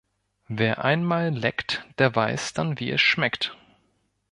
Wer 0.47 0.83
einmal 0.83 1.29
leckt, 1.29 1.85
der 1.99 2.15
weiß 2.15 2.53
dann 2.53 2.79
wie 2.79 2.89
es 2.89 3.01
schmeckt. 3.01 3.55